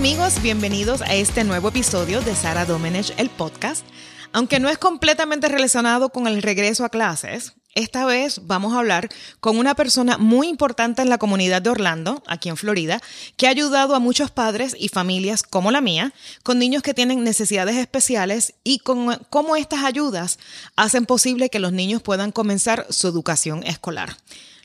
[0.00, 3.84] amigos, bienvenidos a este nuevo episodio de Sara Domenech, el podcast.
[4.32, 9.10] Aunque no es completamente relacionado con el regreso a clases, esta vez vamos a hablar
[9.40, 13.02] con una persona muy importante en la comunidad de Orlando, aquí en Florida,
[13.36, 17.22] que ha ayudado a muchos padres y familias como la mía, con niños que tienen
[17.22, 20.38] necesidades especiales y con cómo estas ayudas
[20.76, 24.16] hacen posible que los niños puedan comenzar su educación escolar.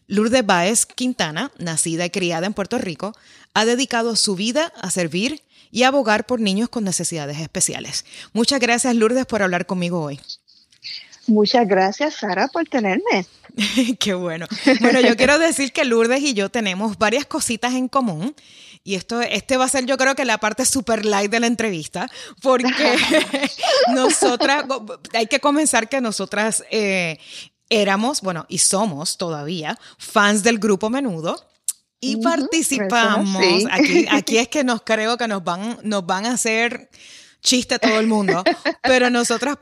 [0.07, 3.15] Lourdes Baez Quintana, nacida y criada en Puerto Rico,
[3.53, 5.41] ha dedicado su vida a servir
[5.71, 8.05] y abogar por niños con necesidades especiales.
[8.33, 10.19] Muchas gracias, Lourdes, por hablar conmigo hoy.
[11.27, 13.25] Muchas gracias, Sara, por tenerme.
[13.99, 14.47] Qué bueno.
[14.79, 18.35] Bueno, yo quiero decir que Lourdes y yo tenemos varias cositas en común.
[18.83, 21.47] Y esto, este va a ser, yo creo que la parte super light de la
[21.47, 22.07] entrevista,
[22.43, 22.67] porque
[23.95, 24.65] nosotras,
[25.13, 27.17] hay que comenzar que nosotras eh,
[27.69, 31.35] éramos, bueno, y somos todavía fans del grupo Menudo.
[31.99, 33.63] Y participamos.
[33.71, 36.89] Aquí, aquí es que nos creo que nos van, nos van a hacer
[37.45, 38.43] chiste todo el mundo,
[38.83, 39.57] pero nosotras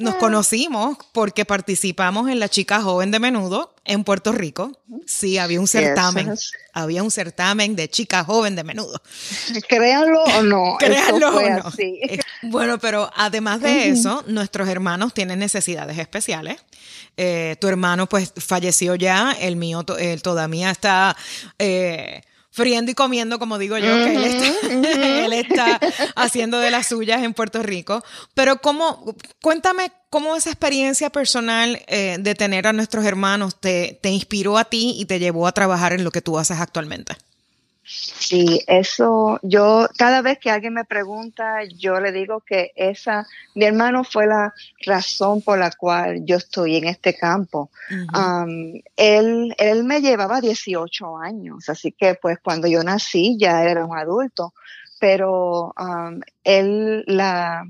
[0.00, 4.72] nos conocimos porque participamos en la chica joven de menudo en Puerto Rico.
[5.06, 6.34] Sí, había un certamen,
[6.74, 9.00] había un certamen de chica joven de menudo.
[9.68, 10.76] Créanlo o no.
[10.78, 11.72] Créanlo o no.
[11.78, 16.58] Eh, bueno, pero además de eso, nuestros hermanos tienen necesidades especiales.
[17.16, 21.16] Eh, tu hermano pues falleció ya, el mío él todavía está
[21.58, 22.22] eh,
[22.58, 25.78] friendo y comiendo, como digo yo, que él está,
[26.16, 28.04] haciendo de las suyas en Puerto Rico.
[28.34, 34.10] Pero cómo, cuéntame cómo esa experiencia personal eh, de tener a nuestros hermanos te, te
[34.10, 37.16] inspiró a ti y te llevó a trabajar en lo que tú haces actualmente.
[37.90, 43.64] Sí, eso, yo cada vez que alguien me pregunta, yo le digo que esa, mi
[43.64, 44.52] hermano fue la
[44.84, 47.70] razón por la cual yo estoy en este campo.
[47.90, 53.86] Um, él, él me llevaba 18 años, así que pues cuando yo nací ya era
[53.86, 54.52] un adulto,
[55.00, 57.66] pero um, él, la,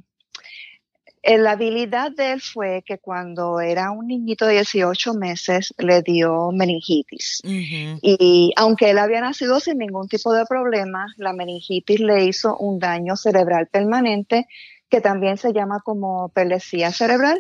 [1.25, 6.51] la habilidad de él fue que cuando era un niñito de 18 meses le dio
[6.53, 7.41] meningitis.
[7.45, 12.79] Y aunque él había nacido sin ningún tipo de problema, la meningitis le hizo un
[12.79, 14.47] daño cerebral permanente
[14.91, 17.39] que también se llama como pelesía cerebral.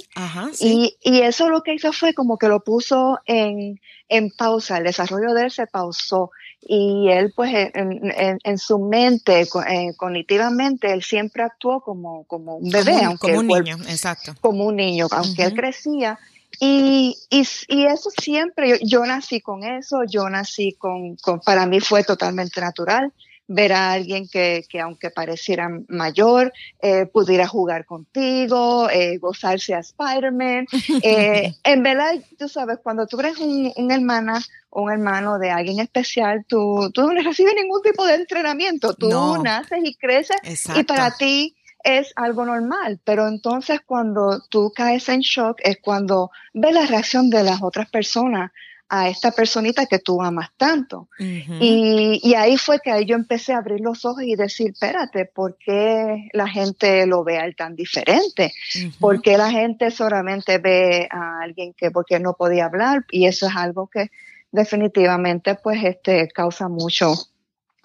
[0.61, 4.85] y, y, eso lo que hizo fue como que lo puso en, en pausa, el
[4.85, 11.43] desarrollo de él se pausó y él pues en, su mente, eh, cognitivamente, él siempre
[11.43, 12.99] actuó como, como un bebé.
[13.19, 14.35] Como, un niño, exacto.
[14.41, 16.19] Como un niño, aunque él crecía.
[16.61, 21.79] Y, y, y, eso siempre, yo, nací con eso, yo nací con, con, para mí
[21.81, 23.13] fue totalmente natural
[23.49, 29.81] ver a alguien que, que aunque pareciera mayor, eh, pudiera jugar contigo, eh, gozarse a
[29.81, 30.67] Spider-Man.
[31.03, 35.51] Eh, en verdad, tú sabes, cuando tú eres un, un hermana o un hermano de
[35.51, 38.95] alguien especial, tú, tú no recibes ningún tipo de entrenamiento.
[38.95, 40.37] Tú naces y creces
[40.77, 46.31] y para ti es algo normal, pero entonces cuando tú caes en shock es cuando
[46.53, 48.51] ves la reacción de las otras personas
[48.91, 51.09] a esta personita que tú amas tanto.
[51.19, 55.27] y, y, ahí fue que ahí yo empecé a abrir los ojos y decir, espérate,
[55.27, 58.53] ¿por qué la gente lo ve a tan diferente?
[58.99, 63.05] ¿Por qué la gente solamente ve a alguien que porque no podía hablar?
[63.11, 64.11] Y eso es algo que
[64.53, 67.15] definitivamente pues este causa mucho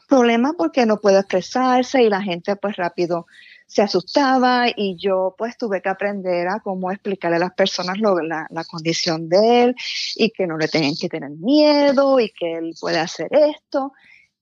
[0.08, 3.26] problema porque no puede expresarse y la gente pues rápido
[3.74, 8.46] se asustaba y yo pues tuve que aprender a cómo explicarle a las personas la,
[8.48, 9.76] la, condición de él
[10.16, 13.92] y que no le tenían que tener miedo y que él puede hacer esto,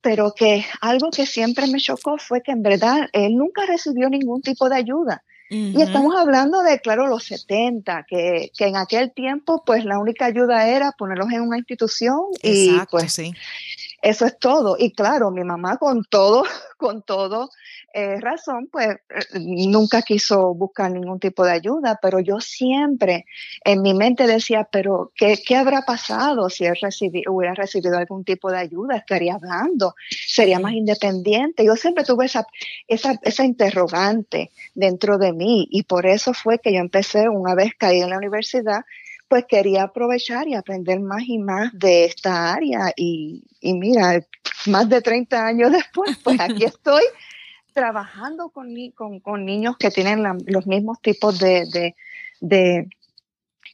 [0.02, 4.42] pero que algo que siempre me chocó fue que en verdad él nunca recibió ningún
[4.42, 5.24] tipo de ayuda.
[5.50, 10.26] Y estamos hablando de, claro, los 70, que, que, en aquel tiempo pues la única
[10.26, 13.34] ayuda era ponerlos en una institución y pues sí.
[14.02, 14.78] eso es todo.
[14.80, 16.44] Y claro, mi mamá con todo,
[16.78, 17.50] con todo
[17.94, 23.26] eh, razón, pues eh, nunca quiso buscar ningún tipo de ayuda, pero yo siempre
[23.64, 26.76] en mi mente decía, pero ¿qué, qué habrá pasado si él
[27.28, 28.96] hubiera recibido algún tipo de ayuda?
[28.96, 29.96] ¿Estaría hablando?
[30.10, 31.66] ¿Sería más independiente?
[31.66, 32.46] Yo siempre tuve esa,
[32.88, 37.74] esa, esa interrogante dentro de mí y por eso fue que yo empecé, una vez
[37.78, 38.86] caí en la universidad,
[39.28, 44.26] pues quería aprovechar y aprender más y más de esta área y, y mira,
[44.68, 47.04] más de 30 años después, pues aquí estoy
[47.74, 51.96] trabajando con, con, con niños que tienen los mismos tipos de, de,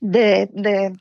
[0.01, 0.93] de, de,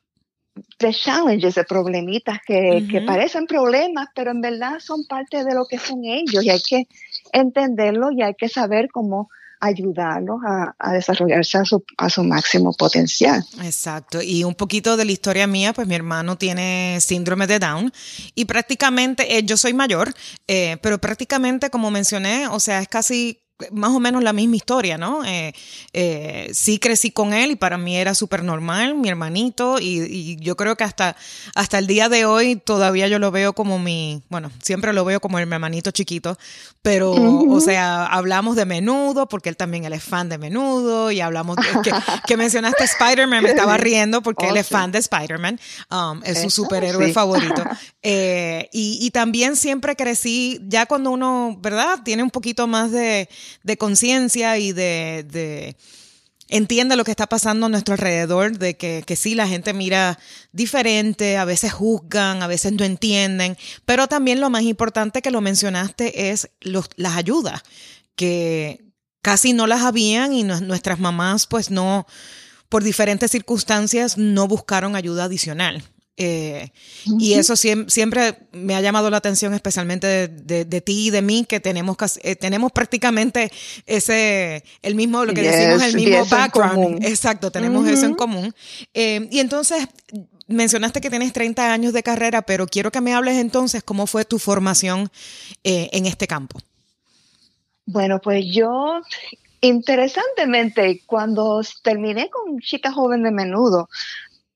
[0.78, 5.66] de challenges, de problemitas que, que, parecen problemas, pero en verdad son parte de lo
[5.66, 6.88] que son ellos y hay que
[7.32, 9.28] entenderlo y hay que saber cómo
[9.60, 13.44] ayudarlos a, desarrollarse a su, a su, máximo potencial.
[13.62, 14.20] Exacto.
[14.22, 17.92] Y un poquito de la historia mía, pues mi hermano tiene síndrome de Down
[18.34, 20.14] y prácticamente, eh, yo soy mayor,
[20.46, 24.98] eh, pero prácticamente como mencioné, o sea, es casi más o menos la misma historia,
[24.98, 25.24] ¿no?
[25.24, 25.54] Eh,
[25.92, 30.56] eh, sí crecí con él y para mí era súper normal, mi hermanito, y, yo
[30.56, 31.16] creo que hasta,
[31.54, 35.20] hasta el día de hoy todavía yo lo veo como mi, bueno, siempre lo veo
[35.20, 36.38] como mi hermanito chiquito,
[36.82, 41.20] pero, o sea, hablamos de menudo, porque él también él es fan de menudo, y
[41.20, 41.92] hablamos, que,
[42.26, 45.58] que mencionaste Spider-Man, me estaba riendo porque él es fan de Spider-Man,
[45.90, 47.64] um, es su superhéroe favorito.
[48.08, 51.98] Eh, y, y también siempre crecí, ya cuando uno, ¿verdad?
[52.04, 53.28] Tiene un poquito más de
[53.62, 55.76] de conciencia y de,
[56.48, 60.18] entiende lo que está pasando a nuestro alrededor, de que, que, sí, la gente mira
[60.52, 65.40] diferente, a veces juzgan, a veces no entienden, pero también lo más importante que lo
[65.40, 67.62] mencionaste es los, las ayudas,
[68.14, 68.84] que
[69.22, 72.06] casi no las habían y nuestras mamás pues no,
[72.68, 75.82] por diferentes circunstancias, no buscaron ayuda adicional.
[76.18, 76.70] Eh,
[77.18, 81.60] y eso siempre, me ha llamado la atención, especialmente de, ti y de mí, que
[81.60, 83.52] tenemos, eh, tenemos prácticamente
[83.84, 87.04] ese, el mismo, lo que decimos, el mismo background.
[87.04, 88.54] Exacto, tenemos eso en común.
[88.94, 89.86] Eh, y entonces,
[90.46, 94.24] mencionaste que tienes 30 años de carrera, pero quiero que me hables entonces cómo fue
[94.24, 95.10] tu formación
[95.64, 96.58] en este campo.
[97.84, 99.02] Bueno, pues yo
[99.60, 103.88] Interesantemente, cuando terminé con Chica Joven de Menudo,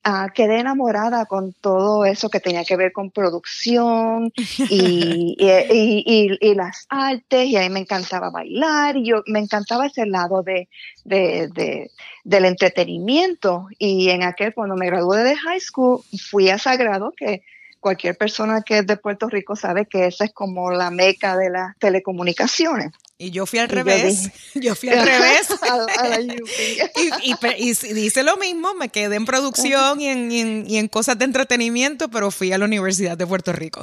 [0.02, 4.32] Ah, quedé enamorada con todo eso que tenía que ver con producción
[4.70, 10.06] y, y, las artes, y a mí me encantaba bailar, y yo me encantaba ese
[10.06, 10.68] lado de,
[11.04, 11.90] de,
[12.24, 13.68] del entretenimiento.
[13.78, 17.42] Y en aquel, cuando me gradué de high school, fui a Sagrado, que
[17.78, 21.50] cualquier persona que es de Puerto Rico sabe que esa es como la meca de
[21.50, 22.92] las telecomunicaciones.
[23.20, 24.30] Y yo fui al revés.
[24.54, 25.48] Yo, fui al revés.
[27.22, 31.26] y, y, dice lo mismo, me quedé en producción y en, y, en, cosas de
[31.26, 33.82] entretenimiento, pero fui a la Universidad de Puerto Rico.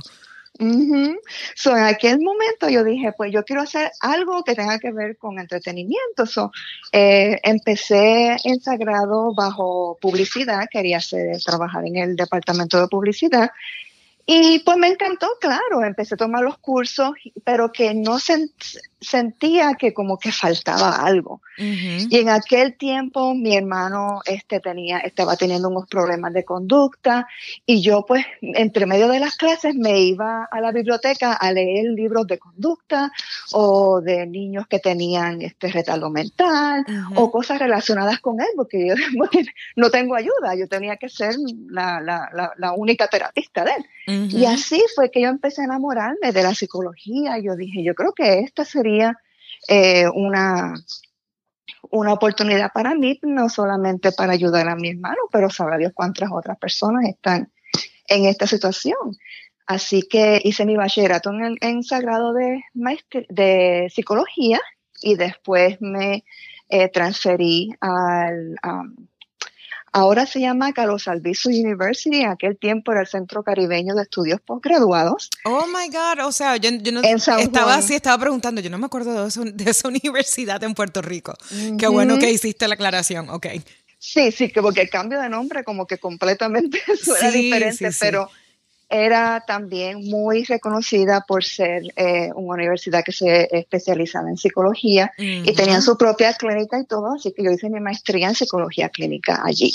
[1.53, 5.17] so, en aquel momento yo dije, pues yo quiero hacer algo que tenga que ver
[5.17, 6.25] con entretenimiento.
[6.25, 6.51] So,
[6.91, 13.51] eh, empecé en Sagrado bajo publicidad, quería hacer, trabajar en el departamento de publicidad
[14.29, 17.11] y pues me encantó, claro, empecé a tomar los cursos,
[17.45, 18.19] pero que no
[18.99, 21.41] sentía que como que faltaba algo.
[21.57, 27.27] Y en aquel tiempo mi hermano este, tenía, estaba teniendo unos problemas de conducta
[27.65, 31.85] y yo pues entre medio de las clases me iba a la biblioteca a leer
[31.93, 33.11] libros de conducta
[33.53, 36.85] o de niños que tenían este retardo mental
[37.15, 38.93] o cosas relacionadas con él, porque yo
[39.75, 41.35] no tengo ayuda, yo tenía que ser
[41.69, 43.85] la, la, la única terapista de él.
[44.07, 47.39] Y así fue que yo empecé a enamorarme de la psicología.
[47.39, 48.86] Yo dije, yo creo que esta sería
[49.67, 50.73] eh, una,
[51.91, 56.29] una oportunidad para mí, no solamente para ayudar a mi hermano, pero sabrá Dios cuántas
[56.31, 57.51] otras personas están
[58.07, 59.17] en esta situación.
[59.65, 62.63] Así que hice mi bachillerato en, Sagrado de,
[63.29, 64.61] de Psicología
[65.01, 66.23] y después me
[66.69, 68.55] eh, transferí al,
[69.97, 74.39] Ahora se llama Carlos Albizu University, en aquel tiempo era el Centro Caribeño de Estudios
[74.39, 75.31] Postgraduados.
[75.43, 79.27] Oh my God, o sea, yo, no estaba así, estaba preguntando, yo no me acuerdo
[79.27, 81.33] de, esa universidad en Puerto Rico.
[81.79, 83.47] Qué bueno que hiciste la aclaración, ok.
[83.97, 88.29] Sí, sí, que porque el cambio de nombre como que completamente suena diferente, pero
[88.89, 95.53] era también muy reconocida por ser eh, una universidad que se especializaba en psicología y
[95.53, 99.41] tenían su propia clínica y todo, así que yo hice mi maestría en psicología clínica
[99.43, 99.71] allí.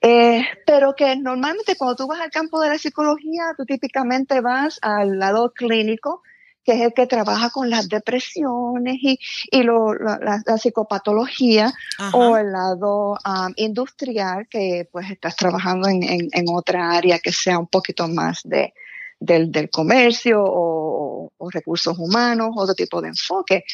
[0.00, 4.78] Eh, pero que normalmente cuando tú vas al campo de la psicología, tú típicamente vas
[4.82, 6.22] al lado clínico,
[6.68, 9.18] que es el que trabaja con las depresiones y,
[9.50, 11.72] y lo, la, psicopatología,
[12.12, 17.58] o el lado um, industrial, que pues estás trabajando en, en, otra área que sea
[17.58, 18.74] un poquito más de,
[19.18, 23.64] del, del comercio o, recursos humanos, otro tipo de enfoque,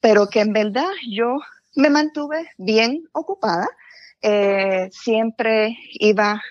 [0.00, 1.36] pero que en verdad yo
[1.76, 3.68] me mantuve bien ocupada,
[4.22, 6.42] eh, siempre iba,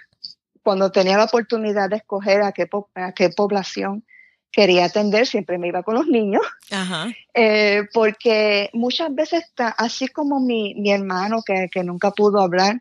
[0.64, 4.06] cuando tenía la oportunidad de escoger a qué, a qué población
[4.52, 6.42] quería atender, siempre me iba con los niños,
[7.34, 9.46] eh, porque muchas veces,
[9.78, 12.80] así como mi, mi hermano que, que, nunca pudo hablar,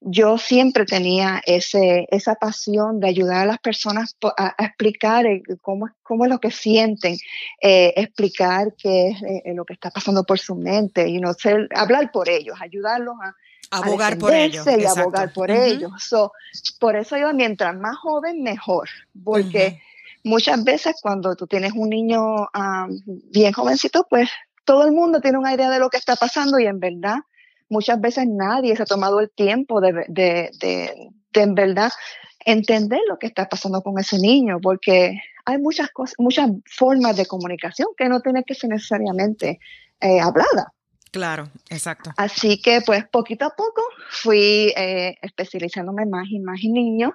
[0.00, 5.24] yo siempre tenía ese, esa pasión de ayudar a las personas a, explicar
[5.60, 7.16] cómo, cómo, es lo que sienten,
[7.60, 11.32] eh, explicar qué es eh, lo que está pasando por su mente, y no
[11.74, 13.34] hablar por ellos, ayudarlos a,
[13.70, 14.66] abogar por ellos.
[14.66, 15.92] Y abogar por ellos.
[16.78, 18.88] por eso yo, mientras más joven, mejor,
[19.24, 19.80] porque
[20.24, 22.48] muchas veces cuando tú tienes un niño
[23.30, 24.30] bien jovencito, pues
[24.64, 27.18] todo el mundo tiene una idea de lo que está pasando y en verdad
[27.68, 31.90] muchas veces nadie se ha tomado el tiempo de, de, de, en verdad
[32.44, 37.26] entender lo que está pasando con ese niño, porque hay muchas cosas, muchas formas de
[37.26, 39.58] comunicación que no tienen que ser necesariamente
[40.00, 40.72] eh, hablada.
[41.12, 42.10] Claro, exacto.
[42.16, 47.12] Así que pues poquito a poco fui eh, especializándome más y más en niños,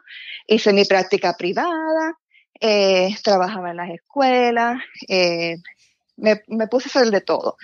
[0.48, 2.18] hice mi práctica privada,
[2.60, 5.58] eh, trabajaba en las escuelas, eh,
[6.18, 7.58] me, me, puse a hacer de todo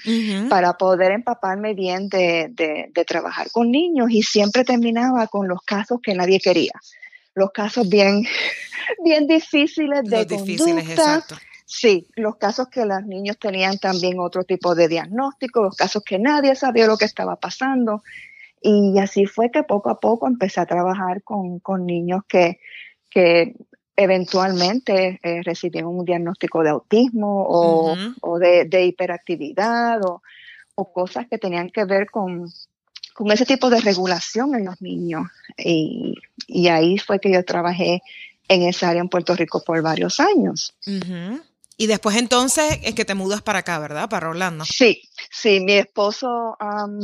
[0.50, 5.62] para poder empaparme bien de, de, de, trabajar con niños y siempre terminaba con los
[5.63, 6.73] casos que nadie quería.
[7.33, 8.23] Los casos bien,
[9.03, 11.35] bien difíciles de los difíciles, exacto.
[11.65, 16.19] Sí, los casos que los niños tenían también otro tipo de diagnóstico, los casos que
[16.19, 18.03] nadie sabía lo que estaba pasando.
[18.62, 22.59] Y así fue que poco a poco empecé a trabajar con, con niños que,
[23.09, 23.55] que
[23.95, 30.21] eventualmente eh, recibieron un diagnóstico de autismo o, o de, de, hiperactividad o,
[30.75, 32.51] o, cosas que tenían que ver con,
[33.13, 35.27] con, ese tipo de regulación en los niños.
[35.57, 36.15] Y,
[36.47, 38.01] y, ahí fue que yo trabajé
[38.47, 40.75] en esa área en Puerto Rico por varios años.
[40.88, 41.39] Uh
[41.83, 44.07] y después entonces es que te mudas para acá, ¿verdad?
[44.07, 44.63] Para Orlando.
[44.63, 46.97] Sí, sí, mi esposo um,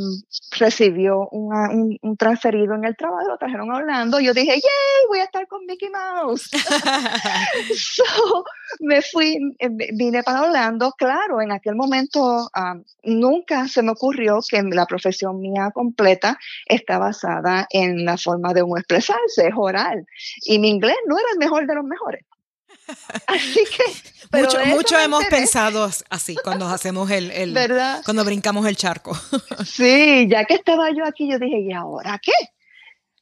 [0.57, 4.21] recibió una, un, un, transferido en el trabajo, lo trajeron a Orlando.
[4.21, 5.07] Yo dije, ¡yay!
[5.09, 6.50] Voy a estar con Mickey Mouse.
[7.75, 8.45] so,
[8.79, 10.93] me fui, eh, vine para Orlando.
[10.98, 17.00] Claro, en aquel momento um, nunca se me ocurrió que la profesión mía completa está
[17.00, 20.05] basada en la forma de uno expresarse, es oral.
[20.45, 22.24] Y mi inglés no era el mejor de los mejores.
[23.27, 24.38] Así que.
[24.41, 27.31] mucho, mucho hemos pensado así cuando hacemos el.
[27.31, 27.53] el
[28.03, 29.15] cuando brincamos el charco.
[29.65, 32.31] sí, ya que estaba yo aquí, yo dije, ¿y ahora qué?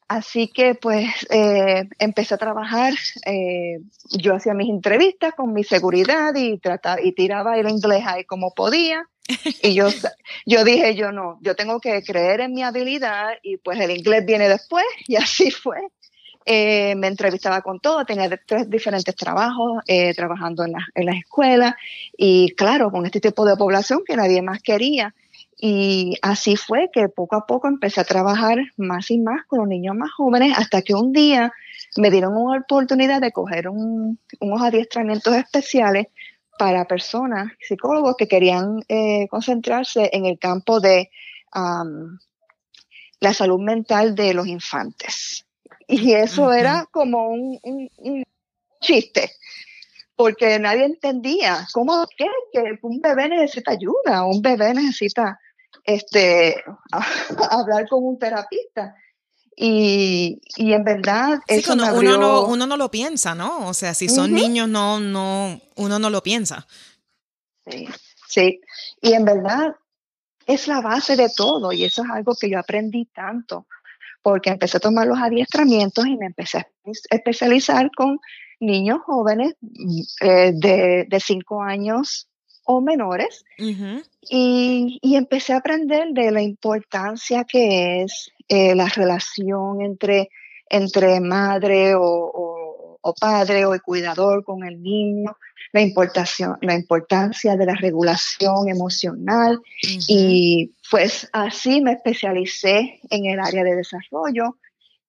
[0.07, 2.93] Así que pues eh, empecé a trabajar,
[3.25, 3.79] eh,
[4.11, 8.53] yo hacía mis entrevistas con mi seguridad y trataba, y tiraba el inglés ahí como
[8.53, 9.03] podía.
[9.61, 9.89] Y yo,
[10.45, 14.25] yo dije, yo no, yo tengo que creer en mi habilidad y pues el inglés
[14.25, 15.79] viene después y así fue.
[16.49, 21.17] Eh, me entrevistaba con todo, tenía tres diferentes trabajos, eh, trabajando en, la, en las
[21.17, 21.75] escuelas
[22.17, 25.13] y claro, con este tipo de población que nadie más quería.
[25.57, 29.67] Y así fue que poco a poco empecé a trabajar más y más con los
[29.67, 31.51] niños más jóvenes hasta que un día
[31.97, 36.07] me dieron una oportunidad de coger un, unos adiestramientos especiales
[36.57, 41.11] para personas, psicólogos que querían eh, concentrarse en el campo de
[41.53, 42.17] um,
[43.19, 45.46] la salud mental de los infantes.
[45.87, 48.23] Y eso era como un, un, un,
[50.15, 55.39] porque nadie entendía cómo que, que un bebé necesita ayuda, un bebé necesita
[55.83, 56.61] este,
[57.51, 58.95] hablar con un terapista.
[59.55, 62.15] Y, y, en verdad sí, eso uno, abrió...
[62.15, 63.67] uno, no, uno, no, lo piensa, ¿no?
[63.67, 64.41] O sea, si son uh -huh.
[64.41, 66.67] niños, no, no, uno no lo piensa.
[67.65, 67.87] Sí,
[68.27, 68.61] sí.
[69.01, 69.75] Y en verdad
[70.45, 73.65] es la base de todo y eso es algo que yo aprendí tanto
[74.27, 76.67] porque empecé a tomar los adiestramientos y me empecé a
[77.11, 78.19] especializar con
[78.59, 79.53] niños jóvenes
[80.19, 82.27] eh, de, de cinco años
[82.65, 84.03] o menores uh -huh.
[84.29, 90.27] y, y, empecé a aprender de la importancia que es eh, la relación entre,
[90.69, 92.46] entre madre o, o,
[93.09, 95.35] o, padre o el cuidador con el niño,
[95.71, 100.05] la, importación, la importancia de la regulación emocional uh -huh.
[100.07, 104.57] y pues así me especialicé en el área de desarrollo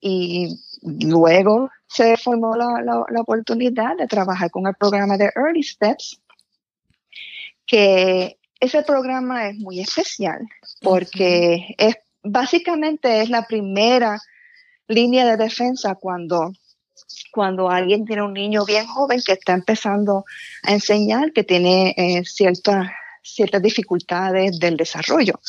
[0.00, 0.48] y
[0.82, 6.20] luego se formó la, la, la oportunidad de trabajar con el programa de Early Steps,
[7.66, 10.40] que ese programa es muy especial
[10.80, 11.88] porque uh -huh.
[11.88, 14.20] es básicamente es la primera
[14.88, 16.52] línea de defensa cuando
[17.32, 20.24] cuando alguien tiene un niño bien joven que está empezando
[20.62, 22.88] a enseñar que tiene eh, ciertas
[23.22, 25.40] ciertas dificultades del desarrollo.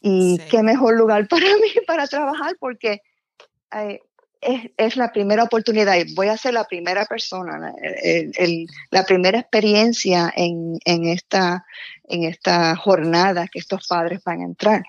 [0.00, 0.44] Y sí.
[0.50, 3.00] qué mejor lugar para mí para trabajar porque
[3.72, 4.00] eh,
[4.40, 9.06] es, es, la primera oportunidad y voy a ser la primera persona, el, el, la
[9.06, 11.64] primera experiencia en, en, esta,
[12.04, 14.82] en esta jornada que estos padres van a entrar.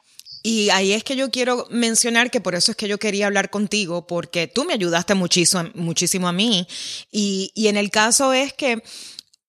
[0.47, 3.49] Y ahí es que yo quiero mencionar que por eso es que yo quería hablar
[3.49, 6.67] contigo, porque tú me ayudaste muchísimo, muchísimo a mí.
[7.11, 8.83] Y, y en el caso es que,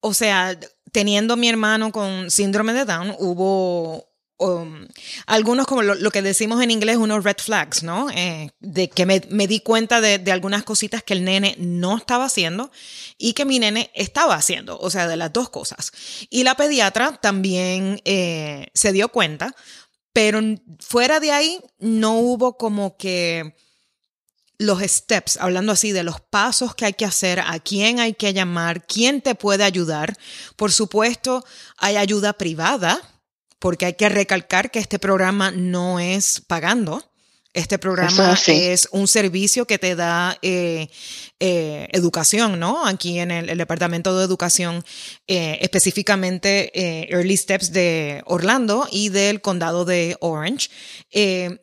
[0.01, 0.59] o sea,
[0.93, 4.87] teniendo mi hermano con síndrome de Down, hubo Um,
[5.27, 8.11] algunos, como lo, que decimos en inglés, unos red flags, ¿no?
[8.11, 11.97] Eh, de que me, me di cuenta de, de, algunas cositas que el nene no
[11.97, 12.71] estaba haciendo
[13.17, 15.91] y que mi nene estaba haciendo, o sea, de las dos cosas.
[16.29, 19.57] Y la pediatra también eh, se dio cuenta,
[20.17, 20.41] pero
[20.81, 23.55] fuera de ahí no hubo como que
[24.57, 28.33] los steps, hablando así de los pasos que hay que hacer, a quién hay que
[28.33, 30.17] llamar, quién te puede ayudar.
[30.57, 31.45] Por supuesto,
[31.77, 32.99] hay ayuda privada
[33.59, 37.05] porque hay que recalcar que este programa no es pagando.
[37.57, 40.91] Este programa es un servicio que te da eh,
[41.41, 42.85] eh, educación, ¿no?
[42.85, 44.85] Aquí en el, Departamento de Educación,
[45.27, 46.71] eh, específicamente
[47.11, 50.69] Early Steps de Orlando y del condado de Orange.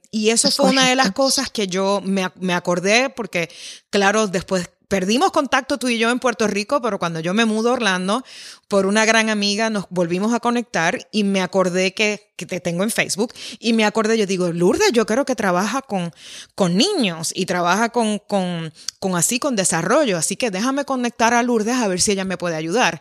[0.09, 3.51] y eso fue una de las cosas que yo me, me acordé porque,
[3.91, 7.71] claro, después perdimos contacto tú y yo en Puerto Rico, pero cuando yo me mudo
[7.71, 8.23] a Orlando,
[8.67, 12.91] por una gran amiga nos volvimos a conectar y me acordé que, te tengo en
[12.91, 16.13] Facebook y me acordé, yo digo, Lourdes, yo creo que trabaja con,
[16.53, 21.41] con niños y trabaja con, con, con así, con desarrollo, así que déjame conectar a
[21.41, 22.99] Lourdes a ver si ella me puede ayudar.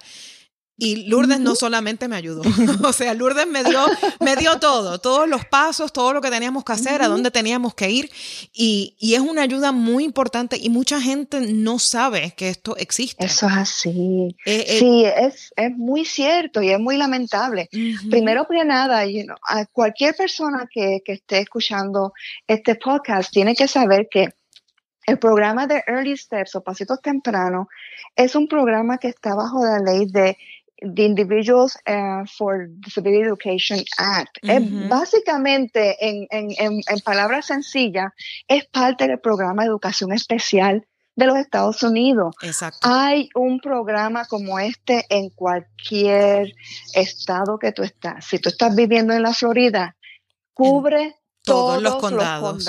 [0.85, 2.43] Y Lourdes no solamente me ayudó,
[2.85, 3.79] o sea, Lourdes me dio,
[4.19, 7.75] me dio todo, todos los pasos, todo lo que teníamos que hacer, a dónde teníamos
[7.75, 8.11] que ir.
[8.53, 13.25] Y, y, es una ayuda muy importante y mucha gente no sabe que esto existe.
[13.25, 14.37] Eso es así.
[14.45, 17.69] Eh, eh, sí, es, es, muy cierto y es muy lamentable.
[18.11, 19.05] Primero que nada,
[19.49, 22.13] a cualquier persona que, que esté escuchando
[22.49, 24.31] este podcast tiene que saber que
[25.07, 27.67] el programa de Early Steps o Pasitos Tempranos
[28.17, 30.37] es un programa que está bajo la ley de
[30.83, 34.39] The Individuals uh, for Disability Education Act.
[34.43, 38.13] es básicamente, en, en, en, palabras sencillas,
[38.49, 42.35] es parte del programa de educación especial de los Estados Unidos.
[42.43, 42.81] Exacto.
[42.83, 46.53] Hay un programa como este en cualquier
[46.95, 48.25] estado que tú estás.
[48.25, 49.97] Si tú estás viviendo en la Florida,
[50.55, 52.67] cubre todos, los condados.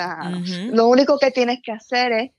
[0.71, 2.31] Lo único que tienes que hacer es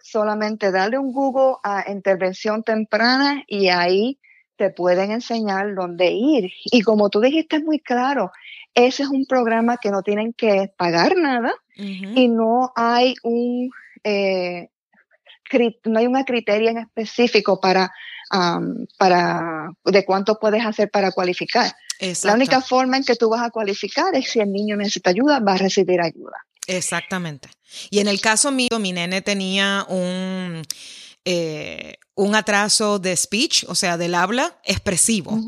[0.00, 4.18] solamente darle un Google a intervención temprana y ahí
[4.56, 6.52] te pueden enseñar dónde ir.
[6.64, 8.30] Y como tú dijiste muy claro,
[8.74, 13.70] ese es un programa que no tienen que pagar nada y no hay un
[14.04, 14.68] eh,
[15.84, 17.92] no hay una criteria en específico para,
[18.96, 21.70] para de cuánto puedes hacer para cualificar.
[22.24, 25.40] La única forma en que tú vas a cualificar es si el niño necesita ayuda,
[25.40, 26.36] va a recibir ayuda.
[26.66, 27.48] Exactamente.
[27.90, 30.62] Y en el caso mío, mi nene tenía un
[31.24, 35.40] eh, un atraso de speech, o sea, del habla expresivo.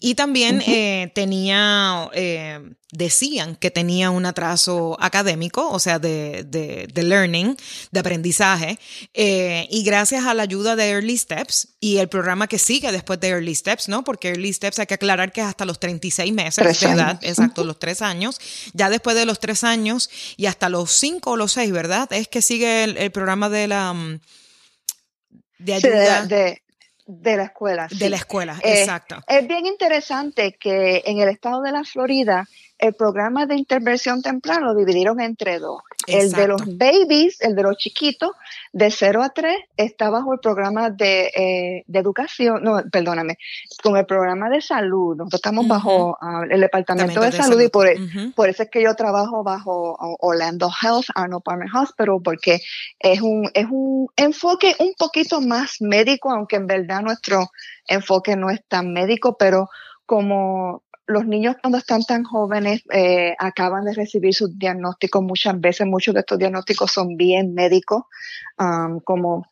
[0.00, 2.58] Y también eh, tenía, eh,
[2.90, 7.56] decían que tenía un atraso académico, o sea, de, de, learning,
[7.92, 8.78] de aprendizaje.
[9.14, 13.28] y gracias a la ayuda de Early Steps y el programa que sigue después de
[13.28, 14.02] Early Steps, ¿no?
[14.02, 17.64] Porque Early Steps hay que aclarar que es hasta los 36 meses de edad, exacto,
[17.64, 18.40] los tres años.
[18.72, 22.12] Ya después de los tres años y hasta los cinco o los seis, ¿verdad?
[22.12, 24.18] Es que sigue el programa de la mm,
[25.58, 26.26] de ayuda.
[26.26, 26.62] de,
[27.06, 27.88] de, la escuela.
[27.90, 29.22] De la escuela, eh, exacto.
[29.26, 32.46] Es bien interesante que en el estado de la Florida
[32.78, 35.82] el programa de intervención temprana lo dividieron entre dos.
[36.06, 38.30] El de los babies, el de los chiquitos,
[38.72, 43.36] de 0 a 3, está bajo el programa de, eh, de educación, no, perdóname,
[43.82, 45.16] con el programa de salud.
[45.16, 47.98] Nosotros estamos bajo ah, el Departamento de, Salud, y por, e,
[48.34, 52.60] por, eso es que yo trabajo bajo Orlando Health, Arnold Palmer Hospital, porque
[53.00, 57.50] es un, es un enfoque un poquito más médico, aunque en verdad nuestro
[57.86, 59.68] enfoque no es tan médico, pero
[60.06, 65.86] como los niños cuando están tan jóvenes eh, acaban de recibir sus diagnósticos muchas veces,
[65.86, 68.02] muchos de estos diagnósticos son bien médicos,
[68.58, 69.50] um, como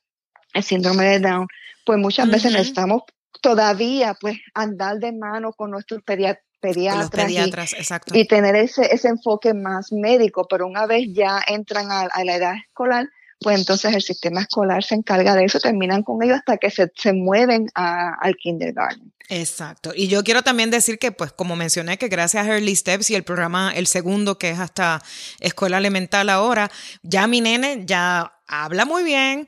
[0.53, 1.49] el síndrome de Down,
[1.85, 3.03] pues muchas veces necesitamos
[3.41, 7.75] todavía pues andar de mano con nuestros pediatras pediatras,
[8.13, 12.25] y, y, tener ese, ese enfoque más médico, pero una vez ya entran a, a
[12.25, 13.09] la edad escolar,
[13.41, 16.91] pues entonces el sistema escolar se encarga de eso, terminan con ellos hasta que se,
[16.97, 19.13] se mueven al kindergarten.
[19.29, 19.93] Exacto.
[19.95, 23.15] Y yo quiero también decir que, pues, como mencioné, que gracias a Early Steps y
[23.15, 25.03] el programa, el segundo, que es hasta
[25.41, 26.71] escuela elemental ahora,
[27.03, 29.47] ya mi nene ya habla muy bien,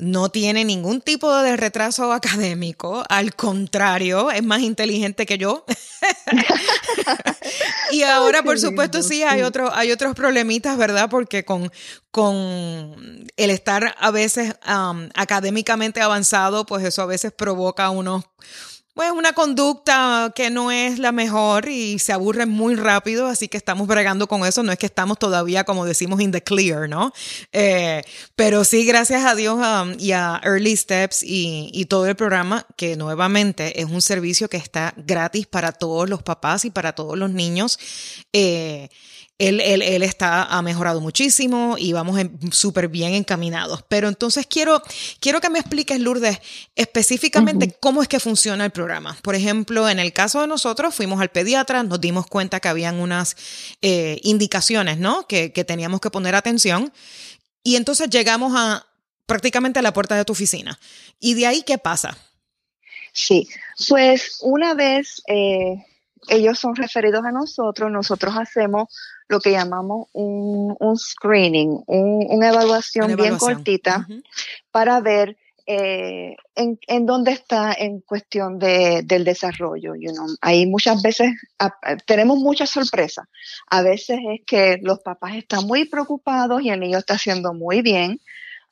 [0.00, 5.64] no tiene ningún tipo de retraso académico, al contrario, es más inteligente que yo.
[7.92, 11.08] y ahora, por supuesto, sí, hay, otro, hay otros problemitas, ¿verdad?
[11.10, 11.70] Porque con,
[12.10, 14.54] con el estar a veces
[15.14, 18.24] académicamente avanzado, pues eso a veces provoca unos
[18.94, 23.56] pues una conducta que no es la mejor y se aburre muy rápido, así que
[23.56, 24.62] estamos bregando con eso.
[24.62, 27.12] No es que estamos todavía, como decimos, in the clear, ¿no?
[27.52, 28.02] Eh,
[28.36, 32.66] pero sí, gracias a Dios um, y a Early Steps y, y, todo el programa,
[32.76, 37.16] que nuevamente es un servicio que está gratis para todos los papás y para todos
[37.16, 37.78] los niños.
[38.32, 38.88] Eh,
[39.40, 42.20] él, él, él, está, ha mejorado muchísimo y vamos
[42.52, 43.82] súper bien encaminados.
[43.88, 44.82] Pero entonces quiero,
[45.18, 46.38] quiero que me expliques, Lourdes,
[46.76, 49.16] específicamente cómo es que funciona el programa.
[49.22, 53.00] Por ejemplo, en el caso de nosotros, fuimos al pediatra, nos dimos cuenta que habían
[53.00, 53.34] unas
[53.80, 55.26] eh, indicaciones, ¿no?
[55.26, 56.92] Que, que teníamos que poner atención.
[57.62, 58.86] Y entonces llegamos a
[59.24, 60.78] prácticamente a la puerta de tu oficina.
[61.18, 62.18] ¿Y de ahí qué pasa?
[63.14, 63.48] Sí,
[63.88, 65.22] pues una vez...
[65.28, 65.86] Eh
[66.28, 68.88] ellos son referidos a nosotros, nosotros hacemos
[69.30, 74.04] lo que llamamos un, screening, una, evaluación bien cortita
[74.72, 79.94] para ver eh, en, dónde está en cuestión de, del desarrollo.
[79.94, 80.26] You know.
[80.40, 81.30] Ahí muchas veces
[82.06, 83.26] tenemos muchas sorpresas.
[83.68, 87.82] A veces es que los papás están muy preocupados y el niño está haciendo muy
[87.82, 88.20] bien.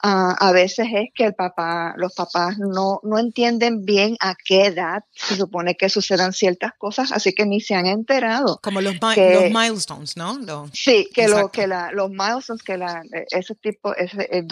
[0.00, 4.66] Ah, a veces es que el papá, los papás no, no entienden bien a qué
[4.66, 8.60] edad se supone que sucedan ciertas cosas, así que ni se han enterado.
[8.62, 10.68] Como los, los milestones, ¿no?
[10.72, 14.46] sí, que, lo, que la, los milestones, que la, ese tipo, ese, el,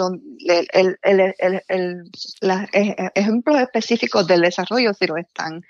[1.03, 2.11] el, el, el
[2.73, 5.63] e, ejemplos específicos del desarrollo si lo están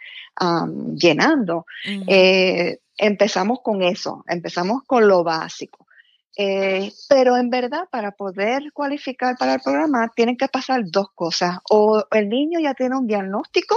[0.95, 1.67] llenando.
[2.07, 5.86] Eh, empezamos con eso, empezamos con lo básico.
[6.39, 11.59] Eh, pero en verdad, para poder cualificar para el programa, tienen que pasar dos cosas.
[11.71, 13.75] O el niño ya tiene un diagnóstico,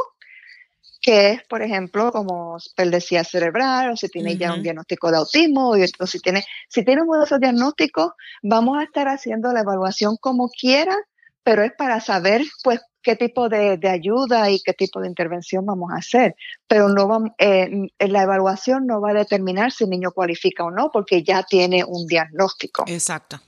[1.02, 5.69] que es, por ejemplo, como perdecía cerebral, o si tiene ya un diagnóstico de autismo,
[5.69, 8.12] o, si tiene, si tiene uno de esos diagnósticos,
[8.43, 10.95] vamos a estar haciendo la evaluación como quiera,
[11.43, 15.92] pero es para saber, pues, qué tipo de, ayuda y qué tipo de intervención vamos
[15.92, 16.36] a hacer.
[16.68, 20.72] Pero no vamos, eh, la evaluación no va a determinar si el niño cualifica o
[20.72, 22.84] no, porque ya tiene un diagnóstico.
[22.88, 23.40] Exacto.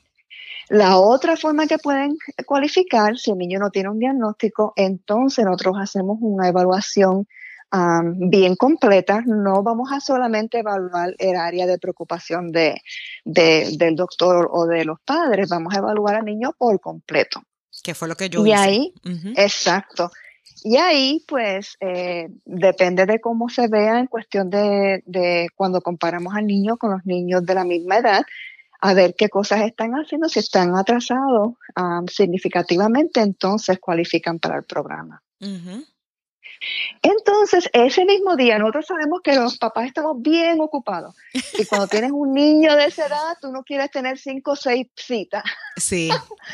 [0.70, 5.76] La otra forma que pueden cualificar, si el niño no tiene un diagnóstico, entonces nosotros
[5.78, 7.28] hacemos una evaluación
[8.16, 9.22] bien completa.
[9.26, 12.82] No vamos a solamente evaluar el área de preocupación de,
[13.26, 17.42] del doctor o de los padres, vamos a evaluar al niño por completo.
[17.84, 18.94] Que fue lo que yo y ahí,
[19.36, 20.12] exacto.
[20.63, 26.36] Y ahí, pues, eh, depende de cómo se vea en cuestión de, de, cuando comparamos
[26.36, 28.24] al niño con los niños de la misma edad,
[28.80, 31.54] a ver qué cosas están haciendo, si están atrasados
[32.12, 35.22] significativamente, entonces cualifican para el programa.
[37.02, 41.15] Entonces, ese mismo día, nosotros sabemos que los papás estamos bien ocupados.
[41.58, 44.88] Y cuando tienes un niño de esa edad, tú no quieres tener cinco o seis
[44.95, 45.43] citas.
[45.78, 46.10] Sí,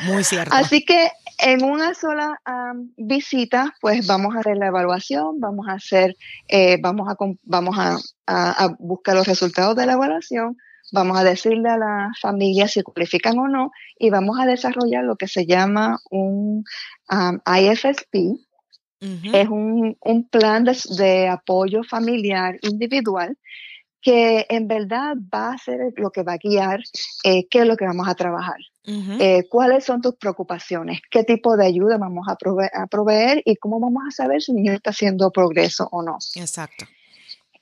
[0.06, 0.54] muy cierto.
[0.54, 2.40] Así que en una sola
[2.96, 6.16] visita, pues vamos a hacer la evaluación, vamos a hacer,
[6.48, 10.56] eh, vamos, a, vamos a, buscar los resultados de la evaluación,
[10.92, 15.16] vamos a decirle a la familia si cualifican o no, y vamos a desarrollar lo
[15.16, 16.64] que se llama un
[17.08, 18.38] IFSP,
[19.00, 19.96] es un,
[20.30, 23.36] plan de, apoyo familiar individual
[24.00, 26.80] que en verdad va a ser lo que va a guiar
[27.24, 28.58] eh, qué es lo que vamos a trabajar.
[28.84, 33.78] Eh, cuáles son tus preocupaciones, qué tipo de ayuda vamos a, a proveer y cómo
[33.80, 36.16] vamos a saber si el niño está haciendo progreso o no.
[36.36, 36.86] Exacto.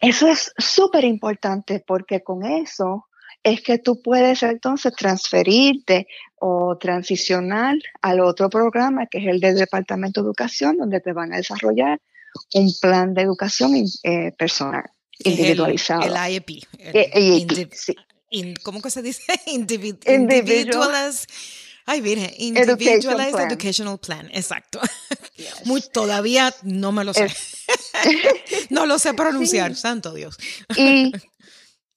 [0.01, 3.07] Eso es súper importante porque con eso
[3.47, 6.09] es que tú puedes entonces transferirte
[6.41, 11.33] o transicionar al otro programa, que es el del Departamento de Educación, donde te van
[11.33, 12.01] a desarrollar
[12.55, 16.03] un plan de educación eh, personal, individualizado.
[16.03, 16.51] El, IEP.
[16.81, 17.95] El, sí.
[18.65, 19.23] ¿Cómo que se dice?
[19.47, 21.29] individualized.
[21.89, 24.81] Ay, virgen, Individualized Educational Plan, exacto.
[25.67, 27.29] Muy, todavía no me lo sé.
[28.71, 30.37] no lo sé pronunciar, santo Dios.
[30.77, 31.13] y,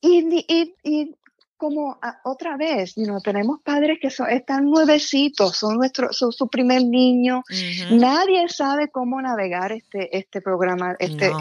[0.02, 1.16] y, y,
[1.60, 6.86] como otra vez, you tenemos padres que son, están nuevecitos, son, nuestro, son su primer
[6.86, 7.44] niño.
[7.92, 11.32] Nadie sabe cómo navegar este, este programa, este,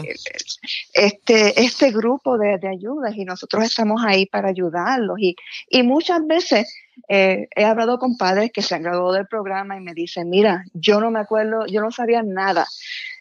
[0.93, 5.17] este, este grupo de, ayudas y nosotros estamos ahí para ayudarlos.
[5.19, 5.37] Y,
[5.69, 6.75] y muchas veces
[7.07, 10.65] eh, he hablado con padres que se han graduado del programa y me dicen, mira,
[10.73, 12.65] yo no me acuerdo, yo no sabía nada.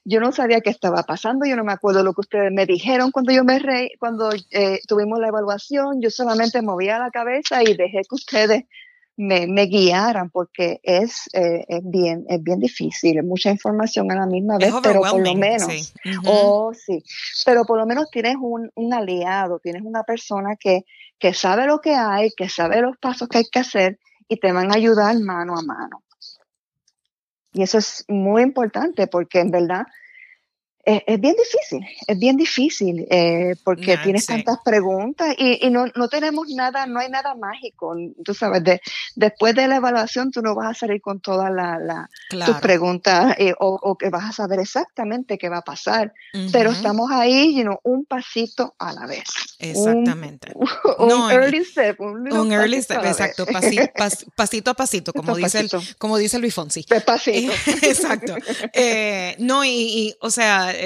[0.05, 3.11] Yo no sabía qué estaba pasando, yo no me acuerdo lo que ustedes me dijeron
[3.11, 7.75] cuando yo me re, cuando eh, tuvimos la evaluación, yo solamente movía la cabeza y
[7.75, 8.64] dejé que ustedes
[9.18, 14.26] me, guiaran porque es, eh, es, bien, es bien difícil, es mucha información a la
[14.26, 15.92] misma vez, pero por lo menos,
[16.24, 17.02] oh sí,
[17.44, 20.85] pero por lo menos tienes un, un aliado, tienes una persona que,
[21.18, 24.52] que sabe lo que hay, que sabe los pasos que hay que hacer y te
[24.52, 26.04] van a ayudar mano a mano.
[27.52, 29.85] Y eso es muy importante porque en verdad
[30.88, 36.48] es, bien difícil, es bien difícil eh, porque tienes tantas preguntas y, no, no, tenemos
[36.48, 37.94] nada, no hay nada mágico.
[38.24, 38.81] Tú sabes, de,
[39.14, 43.55] después de la evaluación tú no vas a salir con todas la, tus preguntas eh,
[43.59, 46.14] o, que vas a saber exactamente qué va a pasar,
[46.53, 49.24] pero estamos ahí, you un pasito a la vez.
[49.59, 50.53] Exactamente.
[50.98, 52.01] Un, early step.
[52.01, 53.44] Un, early step, exacto,
[54.37, 56.85] pasito a pasito, como, dice, El, como dice Luis Fonsi.
[56.88, 57.53] Despacito.
[57.83, 58.37] exacto.
[58.72, 60.78] Eh, no, y, y, o sea,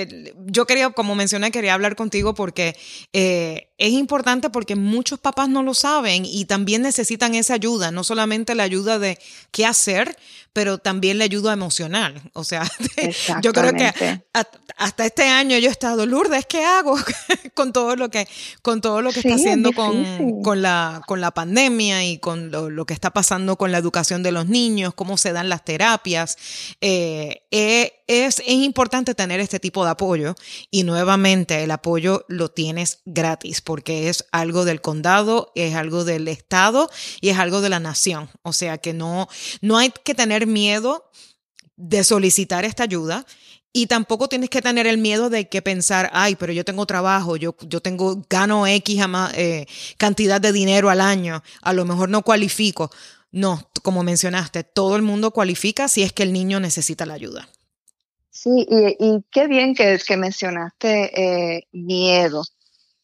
[0.46, 2.76] yo quería, como mencioné, quería hablar contigo porque
[3.12, 8.05] eh, es importante porque muchos papás no lo saben y también necesitan esa ayuda, no
[8.05, 9.18] solamente la ayuda de
[9.50, 10.16] qué hacer,
[10.52, 12.20] pero también la ayuda emocional.
[12.34, 12.70] O sea,
[13.42, 13.92] yo creo que
[14.76, 16.96] hasta este año yo he estado, Lourdes, ¿qué hago
[17.54, 18.28] con todo lo que,
[18.62, 22.84] con todo lo que está haciendo con, con, la, con la pandemia y con lo,
[22.86, 26.36] que está pasando con la educación de los niños, cómo se dan las terapias?
[26.80, 30.34] Eh, eh, es, es importante tener este tipo de apoyo
[30.70, 36.28] y nuevamente el apoyo lo tienes gratis porque es algo del condado, es algo del
[36.28, 38.28] estado y es algo de la nación.
[38.42, 39.28] O sea que no,
[39.60, 41.11] no hay que tener miedo
[41.76, 43.26] de solicitar esta ayuda
[43.72, 47.37] y tampoco tienes que tener el miedo de que pensar, ay, pero yo tengo trabajo,
[47.37, 49.00] yo, yo tengo, gano X
[49.35, 52.90] eh, cantidad de dinero al año, a lo mejor no cualifico.
[53.31, 57.48] No, como mencionaste, todo el mundo cualifica si es que el niño necesita la ayuda.
[58.28, 62.44] Sí, y, qué bien que, que mencionaste eh, miedo,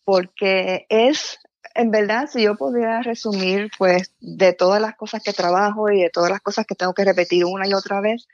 [0.05, 1.39] porque es,
[1.79, 6.11] en verdad, si yo pudiera resumir, pues, de todas las cosas que trabajo y de
[6.11, 8.27] todas las cosas que tengo que repetir una y otra vez,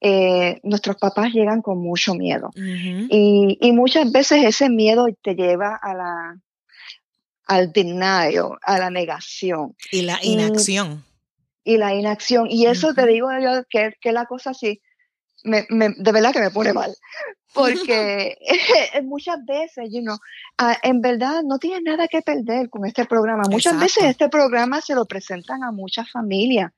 [0.00, 2.50] eh, nuestros papás llegan con mucho miedo.
[2.56, 6.40] y, y, muchas veces ese miedo te lleva a la,
[7.46, 9.76] al denial, a la negación.
[9.92, 11.04] Y la inacción.
[11.62, 12.48] Y, la inacción.
[12.50, 14.80] Y eso te digo yo que, que la cosa así,
[15.44, 16.94] me, me, de verdad que me pone mal.
[17.54, 18.36] Porque
[19.04, 20.16] muchas veces, you know,
[20.58, 23.44] ah, en verdad no tienes nada que perder con este programa.
[23.50, 26.72] Muchas veces este programa se lo presentan a muchas familias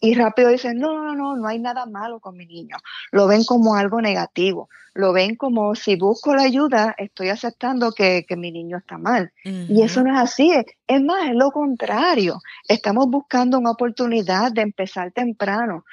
[0.00, 2.76] y rápido dicen, no, no, no, no hay nada malo con mi niño.
[3.12, 4.68] Lo ven como algo negativo.
[4.94, 9.32] Lo ven como si busco la ayuda, estoy aceptando que, que mi niño está mal.
[9.44, 10.52] Y eso no es así.
[10.88, 12.40] Es más, es lo contrario.
[12.68, 15.84] Estamos buscando una oportunidad de empezar temprano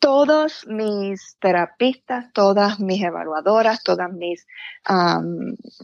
[0.00, 4.46] todos mis terapistas, todas mis evaluadoras, todas mis,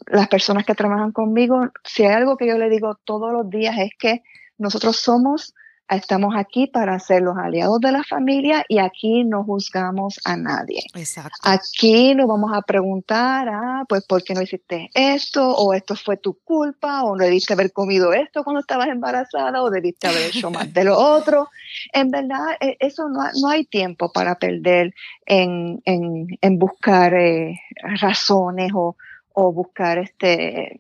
[0.07, 3.76] las personas que trabajan conmigo, si hay algo que yo le digo todos los días
[3.79, 4.22] es que
[4.59, 5.55] nosotros somos
[5.88, 10.83] Estamos aquí para ser los aliados de la familia y aquí no juzgamos a nadie.
[10.94, 11.38] Exacto.
[11.44, 15.49] Aquí no vamos a preguntar, ah, pues, ¿por qué no hiciste esto?
[15.49, 19.70] O esto fue tu culpa, o no debiste haber comido esto cuando estabas embarazada, o
[19.70, 21.51] debiste haber hecho más de lo otro.
[21.92, 24.92] En verdad, e, eso no, no hay tiempo para perder
[25.25, 27.61] en, en, en buscar eh,
[28.01, 28.96] razones o,
[29.38, 30.79] o buscar este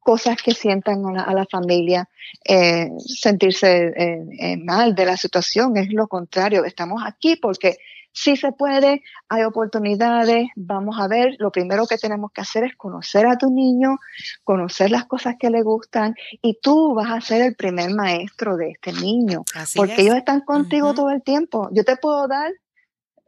[0.00, 2.08] cosas que sientan a la, familia
[2.44, 5.76] eh, sentirse eh, eh, mal de la situación.
[5.76, 7.76] Es lo contrario estamos aquí porque
[8.10, 11.36] si se puede hay oportunidades vamos a ver.
[11.38, 13.98] Lo primero que tenemos que hacer es conocer a tu niño
[14.42, 18.70] conocer las cosas que le gustan y tú vas a ser el primer maestro de
[18.70, 19.44] este niño
[19.76, 21.68] porque ellos están contigo todo el tiempo.
[21.72, 22.52] Yo te puedo dar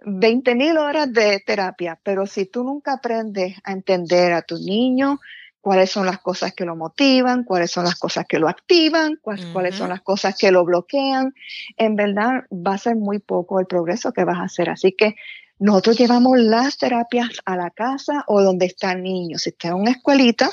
[0.06, 5.20] 20 mil horas de terapia, pero si tú nunca aprendes a entender a tu niño,
[5.64, 9.74] cuáles son las cosas que lo motivan, cuáles son las cosas que lo activan, cuáles,
[9.74, 11.32] son las cosas que lo bloquean,
[11.78, 14.68] en verdad va a ser muy poco el progreso que vas a hacer.
[14.68, 15.16] Así que
[15.58, 19.38] nosotros llevamos las terapias a la casa o donde está el niño.
[19.38, 20.50] Si está en una escuelita,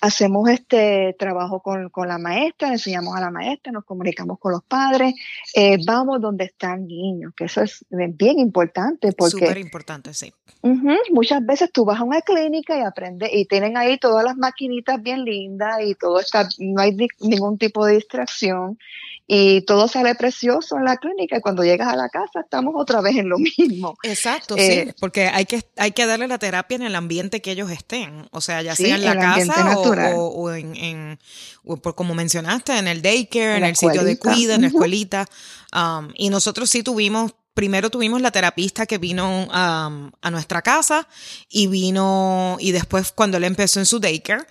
[0.00, 5.14] hacemos este trabajo con, la maestra, enseñamos a la maestra, nos comunicamos con los padres,
[5.54, 9.12] eh, vamos donde están niños, que eso es bien importante.
[9.12, 10.32] porque Súper importante, sí.
[11.10, 15.02] muchas veces tú vas a una clínica y aprendes, y tienen ahí todas las maquinitas
[15.02, 18.78] bien lindas y todo está, no hay ningún tipo de distracción
[19.30, 23.02] y todo sale precioso en la clínica y cuando llegas a la casa estamos otra
[23.02, 23.96] vez en lo mismo.
[24.02, 27.52] Exacto, sí, eh, porque hay que, hay que darle la terapia en el ambiente que
[27.52, 31.18] ellos estén, o sea, ya sea en la casa o, en,
[31.82, 35.26] por, como mencionaste, en el daycare, en, el sitio de cuida, en la escuelita.
[35.72, 41.08] Um, y nosotros sí tuvimos primero tuvimos la terapista que vino um, a nuestra casa
[41.48, 44.44] y vino, y después cuando él empezó en su daycare,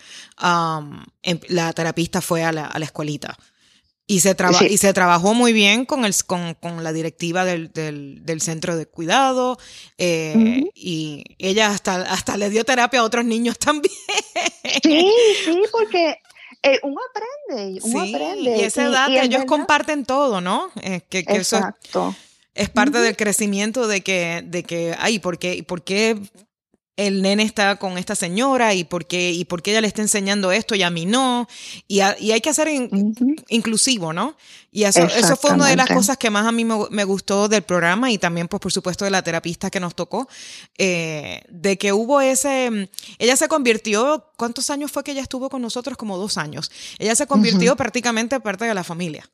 [0.44, 3.38] um, em, la terapista fue a la, a la escuelita.
[4.10, 4.38] Y se,
[4.70, 8.78] y se trabajó muy bien con, el, con, con la directiva del, del, del, centro
[8.78, 9.60] de cuidado
[9.98, 13.94] eh, y ella hasta, hasta le dio terapia a otros niños también.
[14.82, 15.12] Sí,
[15.44, 16.20] sí, porque
[16.64, 18.58] eh, uno aprende, uno aprende.
[18.58, 20.72] Y esa edad ellos comparten todo, ¿no?
[20.82, 22.16] Eh, que, que Exacto.
[22.16, 26.20] Eso es parte del crecimiento de que, de que, ay, ¿por qué, ¿por qué
[26.98, 30.02] el nene está con esta señora y por qué, y por qué ella le está
[30.02, 31.48] enseñando esto y a mí no.
[31.88, 32.68] Y, y hay que hacer
[33.48, 34.36] inclusivo, ¿no?
[34.72, 37.62] Y eso, eso fue una de las cosas que más a mí me, gustó del
[37.62, 40.28] programa y también, pues, por supuesto, de la terapista que nos tocó,
[40.78, 45.62] eh, de que hubo ese, ella se convirtió, ¿cuántos años fue que ella estuvo con
[45.62, 45.98] nosotros?
[45.98, 46.72] Como dos años.
[47.00, 49.28] Ella se convirtió prácticamente parte de la familia.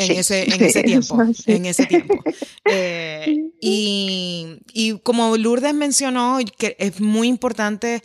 [0.00, 1.22] En, ese, en ese tiempo.
[1.46, 2.22] En ese tiempo.
[2.72, 8.04] Eh, y, y como Lourdes mencionó, que es muy importante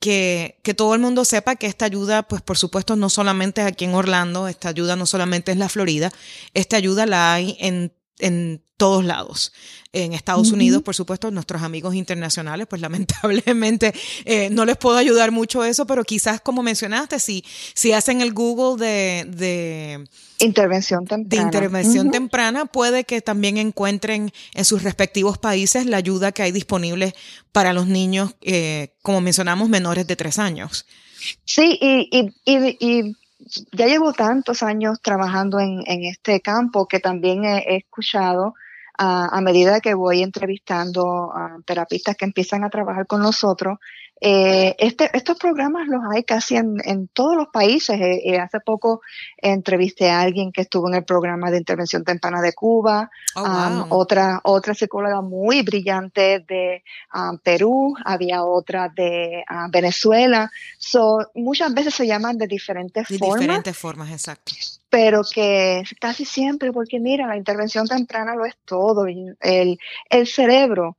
[0.00, 3.68] que, que, todo el mundo sepa que esta ayuda, pues por supuesto, no solamente es
[3.68, 6.10] aquí en Orlando, esta ayuda no solamente es la Florida,
[6.54, 9.52] esta ayuda la hay en, en todos lados.
[9.92, 13.92] En Estados Unidos, por supuesto, nuestros amigos internacionales, pues lamentablemente
[14.24, 18.32] eh, no les puedo ayudar mucho eso, pero quizás como mencionaste, si, si hacen el
[18.32, 20.04] Google de, de
[20.38, 26.32] intervención temprana, de intervención temprana, puede que también encuentren en sus respectivos países la ayuda
[26.32, 27.14] que hay disponible
[27.52, 30.86] para los niños, eh, como mencionamos, menores de tres años.
[31.44, 33.16] Sí, y, y, y, y
[33.72, 38.54] ya llevo tantos años trabajando en, en este campo que también he, escuchado
[39.02, 43.78] a medida que voy entrevistando a terapistas que empiezan a trabajar con nosotros,
[44.20, 47.98] eh, este, estos programas los hay casi en, en todos los países.
[47.98, 49.00] Eh, eh, hace poco
[49.38, 53.86] entrevisté a alguien que estuvo en el programa de intervención temprana de Cuba, oh, um,
[53.90, 56.82] otra, otra psicóloga muy brillante de
[57.14, 60.50] um, Perú, había otra de uh, Venezuela.
[60.78, 63.40] So, muchas veces se llaman de diferentes de formas.
[63.40, 64.52] Diferentes formas, exacto
[64.90, 69.06] pero que casi siempre, porque mira, la intervención temprana lo es todo.
[69.06, 69.78] El,
[70.10, 70.96] el cerebro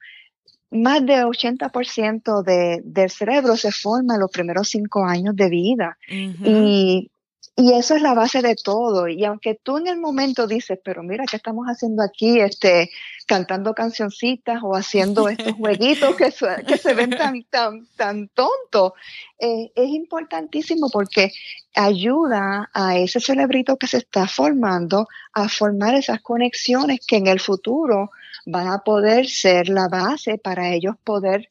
[0.71, 5.97] más del 80% de, del cerebro se forma en los primeros cinco años de vida.
[6.09, 7.11] y,
[7.57, 9.09] y, eso es la base de todo.
[9.09, 12.39] Y aunque tú en el momento dices, pero mira, ¿qué estamos haciendo aquí?
[12.39, 12.89] Este,
[13.27, 16.33] cantando cancioncitas o haciendo estos jueguitos que,
[16.65, 18.93] que se ven tan, tan, tan tontos.
[19.37, 21.31] Eh, es importantísimo porque
[21.75, 27.41] ayuda a ese cerebrito que se está formando a formar esas conexiones que en el
[27.41, 28.11] futuro
[28.45, 31.47] van a poder ser la base para ellos poder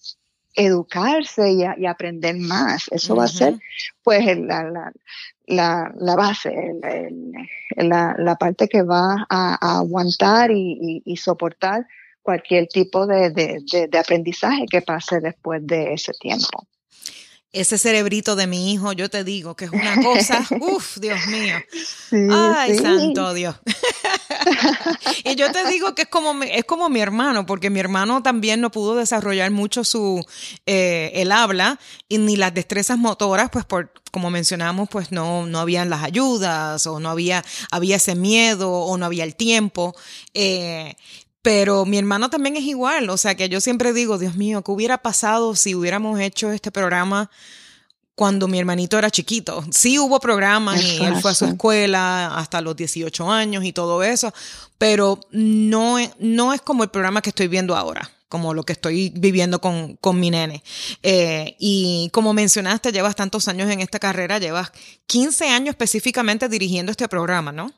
[0.55, 2.88] educarse y, aprender más.
[2.90, 3.55] Eso va a ser,
[4.03, 4.92] pues, la, la,
[5.46, 6.53] la, la base,
[7.76, 11.87] la, la, parte que va a, aguantar y, y, soportar
[12.22, 16.66] cualquier tipo de, de, de aprendizaje que pase después de ese tiempo
[17.52, 21.56] ese cerebrito de mi hijo, yo te digo que es una cosa, uff, Dios mío.
[22.30, 23.56] Ay, santo Dios.
[25.24, 28.60] y yo te digo que es como, es como mi hermano, porque mi hermano también
[28.60, 30.24] no pudo desarrollar mucho su,
[30.66, 35.58] eh, el habla y ni las destrezas motoras, pues por, como mencionamos, pues no, no
[35.58, 39.96] habían las ayudas o no había, había ese miedo o no había el tiempo.
[40.34, 40.94] Eh,
[41.42, 44.70] pero mi hermano también es igual, o sea que yo siempre digo, Dios mío, ¿qué
[44.70, 47.31] hubiera pasado si hubiéramos hecho este programa
[48.14, 49.64] cuando mi hermanito era chiquito?
[49.70, 54.03] Sí hubo programas y él fue a su escuela hasta los 18 años y todo
[54.03, 54.35] eso,
[54.76, 59.12] pero no, no es como el programa que estoy viendo ahora como lo que estoy
[59.12, 60.62] viviendo con, con mi nene.
[61.03, 64.70] Eh, y como mencionaste, llevas tantos años en esta carrera, llevas
[65.07, 67.72] 15 años específicamente dirigiendo este programa, ¿no?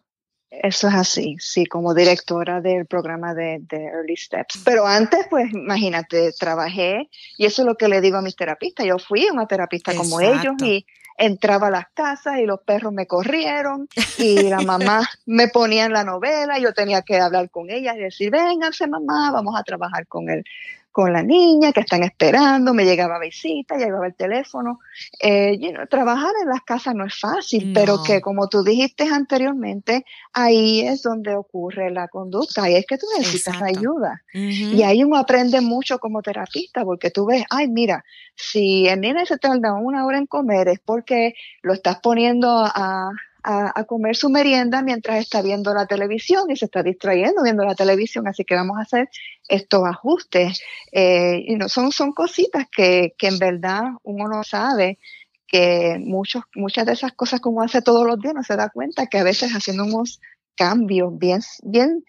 [0.60, 4.60] Eso es así, sí, como directora del programa de, Early Steps.
[4.62, 8.84] Pero antes, pues imagínate, trabajé y eso es lo que le digo a mis terapistas.
[8.84, 10.84] Yo fui una terapista como ellos y
[11.16, 13.88] entraba a las casas y los perros me corrieron
[14.18, 17.96] y la mamá me ponía en la novela y yo tenía que hablar con ella
[17.96, 20.44] y decir, vénganse mamá, vamos a trabajar con él
[20.92, 24.78] con la niña que están esperando, me llegaba visita, llegaba el teléfono.
[25.20, 30.82] Eh, trabajar en las casas no es fácil, pero que como tú dijiste anteriormente, ahí
[30.82, 34.22] es donde ocurre la conducta, ahí es que tú necesitas ayuda.
[34.34, 38.04] Y ahí uno aprende mucho como terapista, porque tú ves, ay, mira,
[38.36, 43.10] si el niño se tarda una hora en comer es porque lo estás poniendo a
[43.42, 47.74] a, comer su merienda mientras está viendo la televisión y se está distrayendo viendo la
[47.74, 49.08] televisión, así que vamos a hacer
[49.48, 50.62] estos ajustes.
[50.92, 54.98] Eh, y no, son, son cositas que, que en verdad uno no sabe
[55.46, 59.06] que muchos, muchas de esas cosas como hace todos los días no se da cuenta
[59.06, 60.20] que a veces haciendo unos
[60.56, 62.04] cambios bien, bien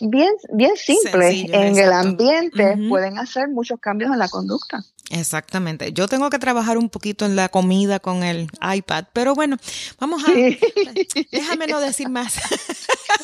[0.00, 4.84] bien, bien simples en el ambiente pueden hacer muchos cambios en la conducta.
[5.10, 5.92] Exactamente.
[5.92, 9.56] Yo tengo que trabajar un poquito en la comida con el iPad, pero bueno,
[9.98, 10.30] vamos a...
[11.32, 12.34] Déjame no decir más.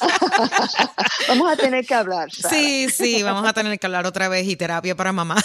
[1.29, 2.29] vamos a tener que hablar.
[2.33, 5.37] Sí, sí, vamos a tener que hablar otra vez y terapia para mamá.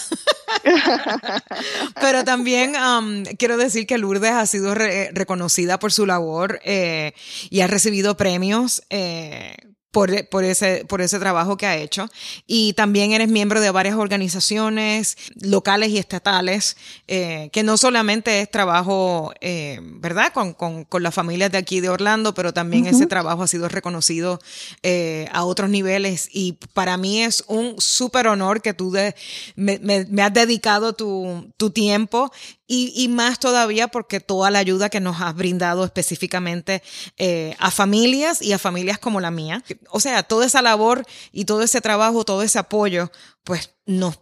[2.01, 7.13] pero también um, quiero decir que Lourdes ha sido reconocida por su labor eh,
[7.51, 8.81] y ha recibido premios.
[8.89, 9.55] Eh,
[9.91, 12.09] por, por, ese, por ese trabajo que ha hecho.
[12.47, 18.49] Y también eres miembro de varias organizaciones locales y estatales, eh, que no solamente es
[18.49, 23.05] trabajo, eh, ¿verdad?, con, con, con, las familias de aquí de Orlando, pero también ese
[23.07, 24.39] trabajo ha sido reconocido
[24.81, 26.29] eh, a otros niveles.
[26.31, 29.15] Y para mí es un súper honor que tú de,
[29.55, 32.31] me, me, me, has dedicado tu, tu tiempo
[32.73, 36.81] y, más todavía porque toda la ayuda que nos has brindado específicamente
[37.17, 39.61] eh, a familias y a familias como la mía.
[39.89, 43.11] O sea, toda esa labor y todo ese trabajo, todo ese apoyo,
[43.43, 44.19] pues nos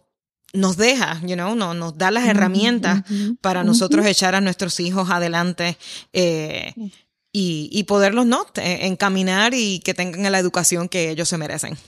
[0.52, 3.04] nos deja, you know, no, nos da las herramientas
[3.40, 5.78] para nosotros echar a nuestros hijos adelante
[6.12, 6.74] eh,
[7.30, 8.44] y, y, poderlos ¿no?
[8.56, 11.78] encaminar y que tengan la educación que ellos se merecen.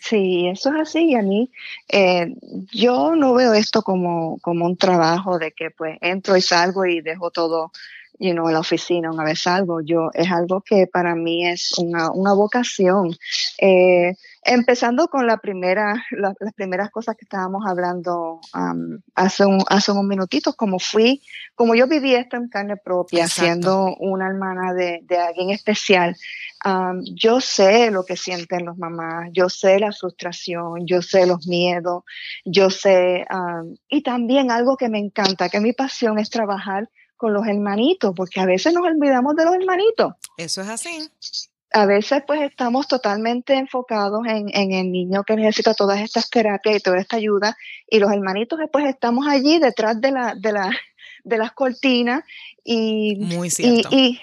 [0.00, 1.10] Sí, eso es así.
[1.10, 1.50] Y a mí,
[1.88, 2.34] eh,
[2.72, 7.00] yo no veo esto como, como un trabajo de que pues entro y salgo y
[7.00, 7.70] dejo todo
[8.18, 9.80] you know, en la oficina una vez salgo.
[9.80, 13.16] Yo, es algo que para mí es una, una vocación.
[13.58, 14.14] Eh,
[14.46, 20.04] empezando con la primera, las primeras cosas que estábamos hablando um, hace, un, hace unos
[20.04, 21.22] minutitos, como fui,
[21.54, 26.16] como yo viví esto en carne propia, siendo una hermana de, de alguien especial,
[26.64, 31.46] um, yo sé lo que sienten los mamás, yo sé la frustración, yo sé los
[31.46, 32.04] miedos,
[32.44, 37.32] yo sé, um, y también algo que me encanta, que mi pasión es trabajar con
[37.32, 40.12] los hermanitos, porque a veces nos olvidamos de los hermanitos.
[40.36, 41.10] Eso es así.
[41.72, 46.80] A veces pues estamos totalmente enfocados en, el niño que necesita todas estas terapias y
[46.80, 47.56] toda esta ayuda
[47.88, 50.70] y los hermanitos pues estamos allí detrás de, la, de, la,
[51.24, 52.22] de las cortinas
[52.64, 53.88] y, Muy cierto.
[53.90, 54.20] y,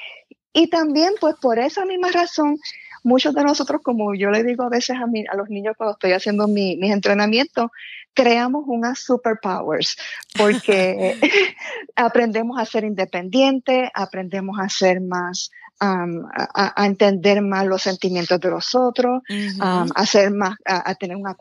[0.53, 2.57] y, también pues por esa misma razón
[3.03, 6.13] muchos de nosotros, como yo le digo a veces a, a los niños cuando estoy
[6.13, 7.69] haciendo mis entrenamientos,
[8.13, 9.97] creamos unas superpowers
[10.37, 11.19] porque
[11.95, 15.51] aprendemos a ser independientes, aprendemos a ser más,
[15.83, 19.21] a, entender más los sentimientos de los otros,
[19.59, 21.35] a, ser más, a, tener una,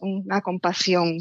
[0.00, 1.18] una compasión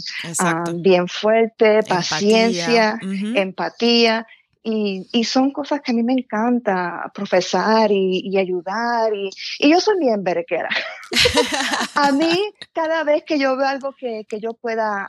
[0.76, 4.26] bien fuerte, paciencia, empatía
[4.64, 9.12] y, y, son cosas que a mí me encanta profesar y, y ayudar.
[9.14, 10.70] Y, y, yo soy bien berequera.
[11.96, 12.40] a mí,
[12.72, 15.08] cada vez que yo veo algo que, que yo pueda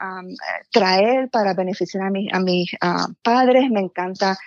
[0.71, 2.71] traer para beneficiar a, mi, a mis
[3.23, 4.39] padres, me encanta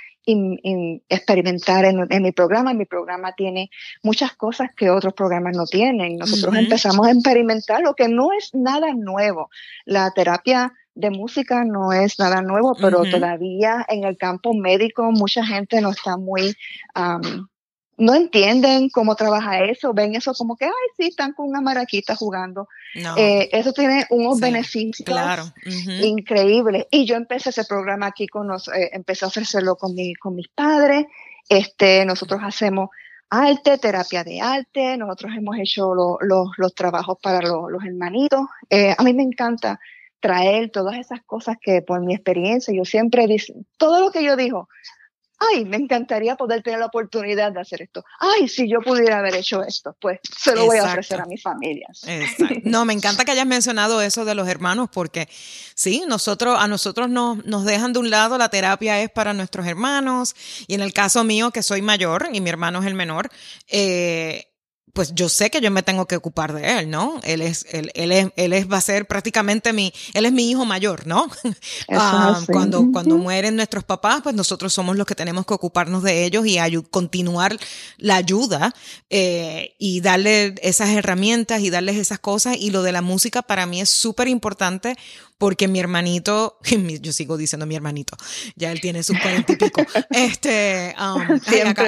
[1.10, 2.74] experimentar en, en, mi programa.
[2.74, 3.70] Mi programa tiene
[4.04, 6.18] muchas cosas que otros programas no tienen.
[6.18, 9.50] Nosotros empezamos a experimentar lo que no es nada nuevo.
[9.86, 15.46] La terapia de música no es nada nuevo, pero todavía en el campo médico mucha
[15.46, 16.56] gente no está muy,
[17.98, 22.16] no entienden cómo trabaja eso, ven eso como que, ay, sí, están con una maraquita
[22.16, 22.68] jugando.
[23.18, 25.08] Eh, eso tiene unos beneficios
[26.02, 26.88] increíbles.
[26.92, 30.36] Y yo empecé ese programa aquí con los, eh, empecé a ofrecerlo con, mi, con
[30.36, 31.06] mis padres.
[31.48, 32.90] Este, nosotros hacemos
[33.30, 38.42] arte, terapia de arte, nosotros hemos hecho los trabajos para los hermanitos.
[38.70, 39.80] Eh, a mí me encanta
[40.20, 43.28] traer todas esas cosas que por mi experiencia yo siempre
[43.78, 44.70] todo lo que yo digo,
[45.40, 48.04] ay, me encantaría poder tener la oportunidad de hacer esto.
[48.20, 51.42] Ay, si yo pudiera haber hecho esto, pues se lo voy a ofrecer a mis
[51.42, 52.02] familias.
[52.64, 55.28] No, me encanta que hayas mencionado eso de los hermanos, porque
[55.76, 59.68] sí, nosotros, a nosotros nos, nos dejan de un lado, la terapia es para nuestros
[59.68, 60.36] hermanos,
[60.68, 63.30] y en el caso mío, que soy mayor y mi hermano es el menor,
[63.68, 64.55] eh,
[64.96, 67.20] pues yo sé que yo me tengo que ocupar de él, ¿no?
[67.24, 70.50] Él es, él, él es, él es, va a ser prácticamente mi, él es mi
[70.50, 71.28] hijo mayor, ¿no?
[71.90, 76.26] Ah, cuando, cuando mueren nuestros papás, pues nosotros somos los que tenemos que ocuparnos de
[76.26, 76.58] ellos y
[76.90, 77.58] continuar
[77.98, 78.74] la ayuda
[79.10, 82.56] eh, y darle esas herramientas y darles esas cosas.
[82.58, 84.98] Y lo de la música para mí es súper importante
[85.38, 86.58] porque mi hermanito,
[87.02, 88.16] yo sigo diciendo mi hermanito,
[88.56, 89.82] ya él tiene sus cuarenta y pico.
[90.10, 91.40] Este, um,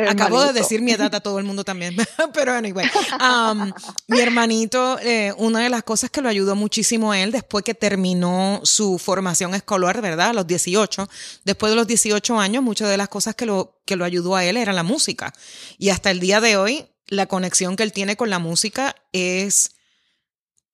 [0.09, 1.95] acabo de decir mi edad a todo el mundo también,
[2.33, 2.85] pero anyway,
[3.19, 3.71] um,
[4.07, 7.73] mi hermanito, eh, una de las cosas que lo ayudó muchísimo a él después que
[7.73, 10.29] terminó su formación escolar, ¿verdad?
[10.29, 11.09] A los 18,
[11.45, 14.43] después de los 18 años, muchas de las cosas que lo, que lo ayudó a
[14.43, 15.33] él era la música.
[15.77, 19.71] Y hasta el día de hoy, la conexión que él tiene con la música es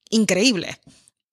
[0.09, 0.79] increíble.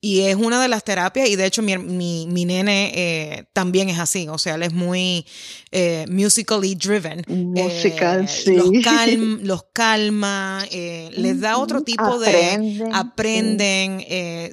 [0.02, 3.90] Y es una de las terapias, y de hecho mi, mi, mi nene eh, también
[3.90, 5.26] es así, o sea, él es muy
[5.72, 7.22] eh, musically driven.
[7.28, 8.56] Musical, eh, sí.
[8.56, 12.88] Los, calm, los calma, les da otro tipo de...
[12.94, 14.02] Aprenden.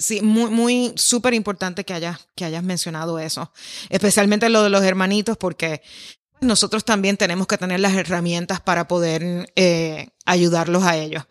[0.02, 3.50] sí, muy, muy súper importante que hayas, que hayas mencionado eso,
[3.90, 5.82] especialmente lo de los hermanitos, porque
[6.42, 11.24] nosotros también tenemos que tener las herramientas para poder eh, ayudarlos a ellos.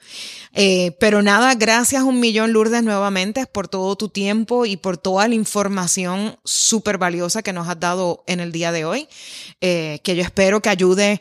[0.53, 5.29] Eh, pero nada, gracias un millón Lourdes nuevamente por todo tu tiempo y por toda
[5.29, 9.09] la información súper valiosa que nos has dado en el día de hoy,
[9.61, 11.21] eh, que yo espero que ayude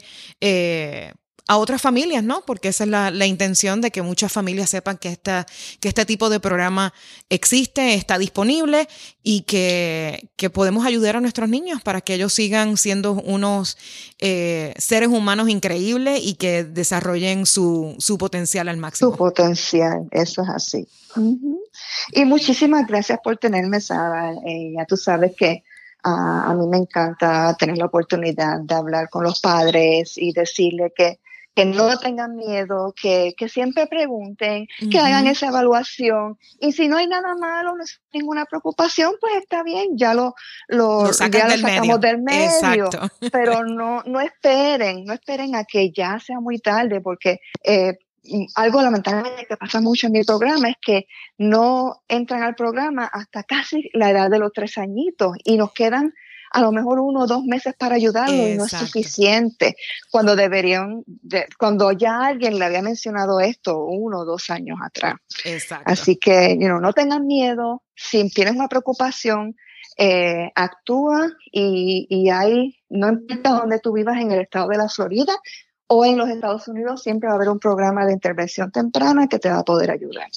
[1.47, 2.41] a otras familias, ¿no?
[2.45, 5.45] Porque esa es la, la, intención de que muchas familias sepan que, esta,
[5.79, 6.91] que este tipo de programa
[7.29, 8.87] existe, está disponible
[9.21, 13.77] y que, que podemos ayudar a nuestros niños para que ellos sigan siendo unos
[14.17, 19.11] eh, seres humanos increíbles y que desarrollen su, su, potencial al máximo.
[19.11, 20.87] Su potencial, eso es así.
[22.11, 24.33] Y muchísimas gracias por tenerme, Sara.
[24.45, 25.63] Eh, ya tú sabes que
[26.07, 31.19] a mí me encanta tener la oportunidad de hablar con los padres y decirle que
[31.55, 36.37] que no tengan miedo, que, que siempre pregunten, que hagan esa evaluación.
[36.59, 40.35] Y si no hay nada malo, no hay ninguna preocupación, pues está bien, ya lo,
[40.67, 42.89] lo, ya lo sacamos del medio.
[43.31, 47.97] Pero no, no esperen, no esperen a que ya sea muy tarde, porque eh,
[48.55, 53.43] algo lamentablemente que pasa mucho en mi programa es que no entran al programa hasta
[53.43, 56.13] casi la edad de los tres añitos y nos quedan
[56.55, 59.75] a lo mejor uno o dos meses para ayudarlo y no es suficiente.
[60.09, 61.03] Cuando deberían,
[61.59, 65.15] cuando ya alguien le había mencionado esto uno o dos años atrás.
[65.43, 65.83] Exacto.
[65.85, 69.57] Así que, you no tengan miedo, si tienes una preocupación,
[69.97, 74.87] eh, actúa y, y hay, no importa dónde tú vivas en el estado de la
[74.87, 75.35] Florida
[75.87, 79.39] o en los Estados Unidos, siempre va a haber un programa de intervención temprana que
[79.39, 80.29] te va a poder ayudar.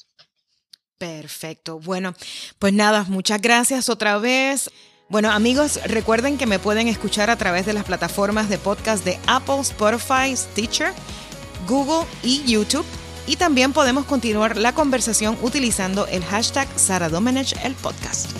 [0.98, 1.78] Perfecto.
[1.78, 2.12] Bueno,
[2.58, 4.68] pues nada, muchas gracias otra vez.
[5.10, 9.18] Bueno amigos, recuerden que me pueden escuchar a través de las plataformas de podcast de
[9.26, 10.92] Apple, Spotify, Stitcher,
[11.66, 12.84] Google y YouTube.
[13.26, 18.32] Y también podemos continuar la conversación utilizando el hashtag Sara el podcast.